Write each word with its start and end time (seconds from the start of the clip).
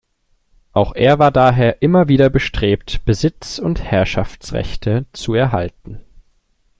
Auch 0.71 0.95
er 0.95 1.19
war 1.19 1.29
daher 1.29 1.83
immer 1.83 2.07
wieder 2.07 2.31
bestrebt, 2.31 3.05
Besitz- 3.05 3.59
und 3.59 3.83
Herrschaftsrechte 3.83 5.05
zu 5.13 5.35
erhalten. 5.35 6.01